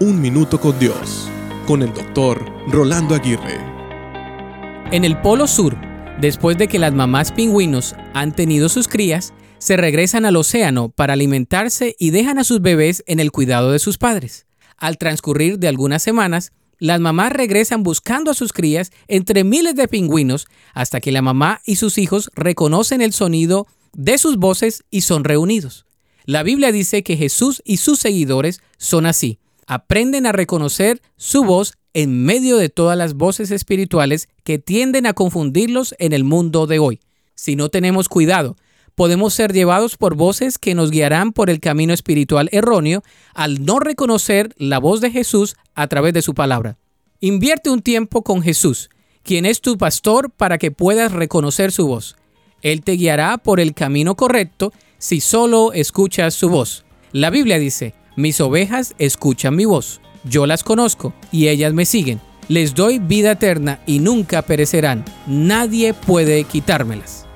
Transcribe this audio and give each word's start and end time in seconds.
Un 0.00 0.20
Minuto 0.20 0.60
con 0.60 0.76
Dios, 0.80 1.28
con 1.68 1.80
el 1.80 1.94
doctor 1.94 2.44
Rolando 2.66 3.14
Aguirre. 3.14 3.60
En 4.90 5.04
el 5.04 5.20
Polo 5.20 5.46
Sur, 5.46 5.76
después 6.20 6.58
de 6.58 6.66
que 6.66 6.80
las 6.80 6.92
mamás 6.92 7.30
pingüinos 7.30 7.94
han 8.12 8.34
tenido 8.34 8.68
sus 8.68 8.88
crías, 8.88 9.32
se 9.58 9.76
regresan 9.76 10.24
al 10.24 10.34
océano 10.34 10.88
para 10.88 11.12
alimentarse 11.12 11.94
y 11.96 12.10
dejan 12.10 12.38
a 12.38 12.44
sus 12.44 12.60
bebés 12.60 13.04
en 13.06 13.20
el 13.20 13.30
cuidado 13.30 13.70
de 13.70 13.78
sus 13.78 13.96
padres. 13.96 14.46
Al 14.76 14.98
transcurrir 14.98 15.60
de 15.60 15.68
algunas 15.68 16.02
semanas, 16.02 16.50
las 16.80 16.98
mamás 16.98 17.32
regresan 17.32 17.84
buscando 17.84 18.32
a 18.32 18.34
sus 18.34 18.52
crías 18.52 18.90
entre 19.06 19.44
miles 19.44 19.76
de 19.76 19.86
pingüinos 19.86 20.48
hasta 20.74 21.00
que 21.00 21.12
la 21.12 21.22
mamá 21.22 21.60
y 21.64 21.76
sus 21.76 21.98
hijos 21.98 22.32
reconocen 22.34 23.00
el 23.00 23.12
sonido 23.12 23.68
de 23.92 24.18
sus 24.18 24.38
voces 24.38 24.82
y 24.90 25.02
son 25.02 25.22
reunidos. 25.22 25.86
La 26.24 26.42
Biblia 26.42 26.72
dice 26.72 27.04
que 27.04 27.16
Jesús 27.16 27.62
y 27.64 27.76
sus 27.76 28.00
seguidores 28.00 28.60
son 28.76 29.06
así. 29.06 29.38
Aprenden 29.66 30.26
a 30.26 30.32
reconocer 30.32 31.00
su 31.16 31.44
voz 31.44 31.74
en 31.94 32.24
medio 32.24 32.56
de 32.56 32.68
todas 32.68 32.98
las 32.98 33.14
voces 33.14 33.50
espirituales 33.50 34.28
que 34.42 34.58
tienden 34.58 35.06
a 35.06 35.12
confundirlos 35.14 35.94
en 35.98 36.12
el 36.12 36.24
mundo 36.24 36.66
de 36.66 36.78
hoy. 36.78 37.00
Si 37.34 37.56
no 37.56 37.68
tenemos 37.68 38.08
cuidado, 38.08 38.56
podemos 38.94 39.34
ser 39.34 39.52
llevados 39.52 39.96
por 39.96 40.14
voces 40.14 40.58
que 40.58 40.74
nos 40.74 40.90
guiarán 40.90 41.32
por 41.32 41.50
el 41.50 41.60
camino 41.60 41.92
espiritual 41.92 42.48
erróneo 42.52 43.02
al 43.34 43.64
no 43.64 43.80
reconocer 43.80 44.54
la 44.56 44.78
voz 44.78 45.00
de 45.00 45.10
Jesús 45.10 45.56
a 45.74 45.86
través 45.86 46.14
de 46.14 46.22
su 46.22 46.34
palabra. 46.34 46.78
Invierte 47.20 47.70
un 47.70 47.82
tiempo 47.82 48.22
con 48.22 48.42
Jesús, 48.42 48.90
quien 49.22 49.46
es 49.46 49.60
tu 49.60 49.78
pastor 49.78 50.30
para 50.30 50.58
que 50.58 50.70
puedas 50.70 51.12
reconocer 51.12 51.72
su 51.72 51.86
voz. 51.86 52.16
Él 52.62 52.82
te 52.82 52.92
guiará 52.92 53.38
por 53.38 53.60
el 53.60 53.74
camino 53.74 54.14
correcto 54.14 54.72
si 54.98 55.20
solo 55.20 55.72
escuchas 55.72 56.34
su 56.34 56.48
voz. 56.48 56.84
La 57.12 57.30
Biblia 57.30 57.58
dice, 57.58 57.94
mis 58.16 58.40
ovejas 58.40 58.94
escuchan 58.98 59.56
mi 59.56 59.64
voz, 59.64 60.00
yo 60.24 60.46
las 60.46 60.64
conozco 60.64 61.12
y 61.32 61.48
ellas 61.48 61.72
me 61.72 61.84
siguen. 61.84 62.20
Les 62.48 62.74
doy 62.74 62.98
vida 62.98 63.32
eterna 63.32 63.80
y 63.86 64.00
nunca 64.00 64.42
perecerán. 64.42 65.04
Nadie 65.26 65.94
puede 65.94 66.44
quitármelas. 66.44 67.26